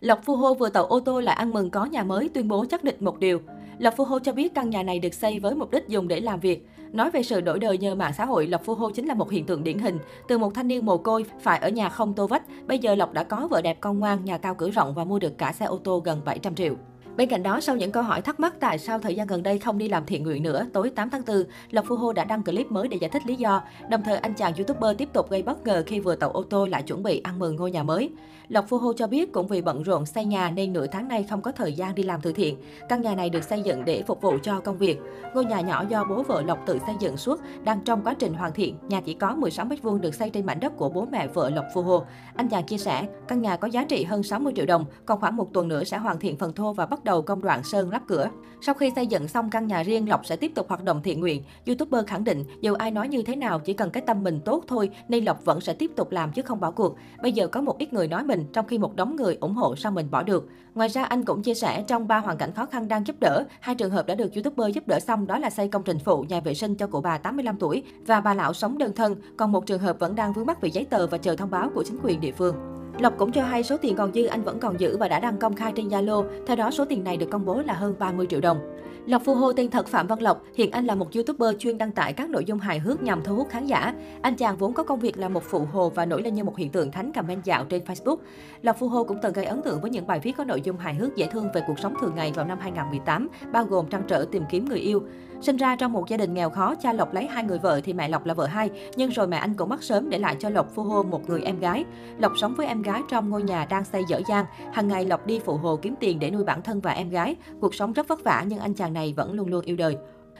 [0.00, 2.64] Lộc Phu Hô vừa tậu ô tô lại ăn mừng có nhà mới tuyên bố
[2.70, 3.40] chắc định một điều.
[3.78, 6.20] Lộc Phu Hô cho biết căn nhà này được xây với mục đích dùng để
[6.20, 6.68] làm việc.
[6.92, 9.30] Nói về sự đổi đời nhờ mạng xã hội, Lộc Phu Hô chính là một
[9.30, 9.98] hiện tượng điển hình.
[10.28, 13.12] Từ một thanh niên mồ côi, phải ở nhà không tô vách, bây giờ Lộc
[13.12, 15.66] đã có vợ đẹp con ngoan, nhà cao cửa rộng và mua được cả xe
[15.66, 16.74] ô tô gần 700 triệu.
[17.18, 19.58] Bên cạnh đó, sau những câu hỏi thắc mắc tại sao thời gian gần đây
[19.58, 22.42] không đi làm thiện nguyện nữa, tối 8 tháng 4, Lộc Phu Hô đã đăng
[22.42, 23.62] clip mới để giải thích lý do.
[23.90, 26.66] Đồng thời, anh chàng YouTuber tiếp tục gây bất ngờ khi vừa tàu ô tô
[26.66, 28.10] lại chuẩn bị ăn mừng ngôi nhà mới.
[28.48, 31.26] Lộc Phu Hô cho biết cũng vì bận rộn xây nhà nên nửa tháng nay
[31.30, 32.56] không có thời gian đi làm từ thiện.
[32.88, 34.98] Căn nhà này được xây dựng để phục vụ cho công việc.
[35.34, 38.34] Ngôi nhà nhỏ do bố vợ Lộc tự xây dựng suốt, đang trong quá trình
[38.34, 38.76] hoàn thiện.
[38.88, 41.64] Nhà chỉ có 16 m2 được xây trên mảnh đất của bố mẹ vợ Lộc
[41.74, 42.04] Phu Hô.
[42.34, 45.36] Anh chàng chia sẻ, căn nhà có giá trị hơn 60 triệu đồng, còn khoảng
[45.36, 48.02] một tuần nữa sẽ hoàn thiện phần thô và bắt đầu công đoạn sơn lắp
[48.08, 48.28] cửa.
[48.60, 51.20] Sau khi xây dựng xong căn nhà riêng, Lộc sẽ tiếp tục hoạt động thiện
[51.20, 51.42] nguyện.
[51.66, 54.64] YouTuber khẳng định, dù ai nói như thế nào, chỉ cần cái tâm mình tốt
[54.68, 56.96] thôi, nên Lộc vẫn sẽ tiếp tục làm chứ không bỏ cuộc.
[57.22, 59.76] Bây giờ có một ít người nói mình, trong khi một đống người ủng hộ
[59.76, 60.48] sao mình bỏ được.
[60.74, 63.44] Ngoài ra, anh cũng chia sẻ trong ba hoàn cảnh khó khăn đang giúp đỡ,
[63.60, 66.22] hai trường hợp đã được YouTuber giúp đỡ xong đó là xây công trình phụ,
[66.28, 69.52] nhà vệ sinh cho cụ bà 85 tuổi và bà lão sống đơn thân, còn
[69.52, 71.82] một trường hợp vẫn đang vướng mắc về giấy tờ và chờ thông báo của
[71.86, 72.77] chính quyền địa phương.
[72.98, 75.38] Lộc cũng cho hay số tiền còn dư anh vẫn còn giữ và đã đăng
[75.38, 76.24] công khai trên Zalo.
[76.46, 78.78] Theo đó, số tiền này được công bố là hơn 30 triệu đồng.
[79.06, 81.92] Lộc Phu Hô tên thật Phạm Văn Lộc, hiện anh là một YouTuber chuyên đăng
[81.92, 83.94] tải các nội dung hài hước nhằm thu hút khán giả.
[84.22, 86.56] Anh chàng vốn có công việc là một phụ hồ và nổi lên như một
[86.56, 88.16] hiện tượng thánh comment dạo trên Facebook.
[88.62, 90.76] Lộc Phu Hô cũng từng gây ấn tượng với những bài viết có nội dung
[90.76, 94.02] hài hước dễ thương về cuộc sống thường ngày vào năm 2018, bao gồm trăn
[94.08, 95.02] trở tìm kiếm người yêu.
[95.40, 97.92] Sinh ra trong một gia đình nghèo khó, cha Lộc lấy hai người vợ thì
[97.92, 100.48] mẹ Lộc là vợ hai, nhưng rồi mẹ anh cũng mất sớm để lại cho
[100.48, 101.84] Lộc Phu Hô một người em gái.
[102.18, 104.44] Lộc sống với em gái trong ngôi nhà đang xây dở dang.
[104.72, 107.36] Hàng ngày Lộc đi phụ hồ kiếm tiền để nuôi bản thân và em gái.
[107.60, 109.96] Cuộc sống rất vất vả, nhưng anh chàng này vẫn luôn luôn yêu đời.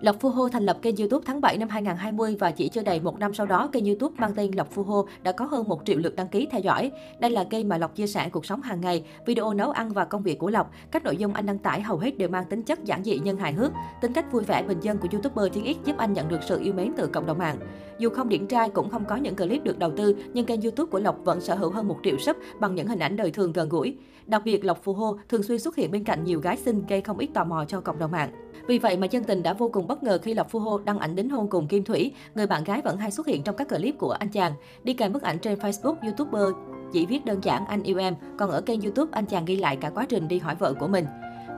[0.00, 3.00] Lộc Phu Hô thành lập kênh YouTube tháng 7 năm 2020 và chỉ chưa đầy
[3.00, 5.80] một năm sau đó, kênh YouTube mang tên Lộc Phu Hô đã có hơn 1
[5.84, 6.90] triệu lượt đăng ký theo dõi.
[7.18, 10.04] Đây là kênh mà Lộc chia sẻ cuộc sống hàng ngày, video nấu ăn và
[10.04, 10.70] công việc của Lộc.
[10.90, 13.36] Các nội dung anh đăng tải hầu hết đều mang tính chất giản dị nhưng
[13.36, 13.72] hài hước.
[14.00, 16.60] Tính cách vui vẻ bình dân của YouTuber Thiên X giúp anh nhận được sự
[16.60, 17.56] yêu mến từ cộng đồng mạng.
[17.98, 20.90] Dù không điển trai cũng không có những clip được đầu tư, nhưng kênh YouTube
[20.90, 23.52] của Lộc vẫn sở hữu hơn 1 triệu sub bằng những hình ảnh đời thường
[23.52, 23.96] gần gũi.
[24.26, 27.00] Đặc biệt, Lộc Phu Hô thường xuyên xuất hiện bên cạnh nhiều gái xinh gây
[27.00, 28.30] không ít tò mò cho cộng đồng mạng.
[28.66, 30.98] Vì vậy mà dân tình đã vô cùng bất ngờ khi Lộc Phu Hô đăng
[30.98, 33.68] ảnh đính hôn cùng Kim Thủy, người bạn gái vẫn hay xuất hiện trong các
[33.68, 34.52] clip của anh chàng.
[34.84, 36.56] Đi kèm bức ảnh trên Facebook, YouTuber
[36.92, 39.76] chỉ viết đơn giản anh yêu em, còn ở kênh YouTube anh chàng ghi lại
[39.76, 41.04] cả quá trình đi hỏi vợ của mình.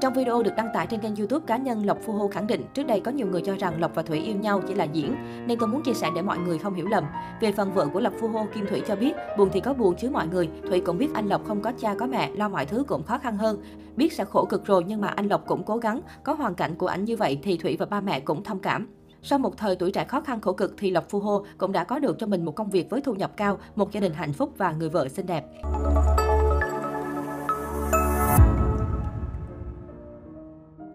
[0.02, 2.64] Trong video được đăng tải trên kênh YouTube cá nhân, Lộc Phu Hô khẳng định
[2.74, 5.16] trước đây có nhiều người cho rằng Lộc và Thủy yêu nhau chỉ là diễn,
[5.46, 7.04] nên tôi muốn chia sẻ để mọi người không hiểu lầm.
[7.40, 9.94] Về phần vợ của Lộc Phu Hô, Kim Thủy cho biết, buồn thì có buồn
[9.98, 12.66] chứ mọi người, Thủy cũng biết anh Lộc không có cha có mẹ, lo mọi
[12.66, 13.62] thứ cũng khó khăn hơn.
[13.96, 16.74] Biết sẽ khổ cực rồi nhưng mà anh Lộc cũng cố gắng, có hoàn cảnh
[16.74, 18.88] của ảnh như vậy thì Thủy và ba mẹ cũng thông cảm.
[19.22, 21.84] Sau một thời tuổi trẻ khó khăn khổ cực thì Lộc Phu Hô cũng đã
[21.84, 24.32] có được cho mình một công việc với thu nhập cao, một gia đình hạnh
[24.32, 25.44] phúc và người vợ xinh đẹp.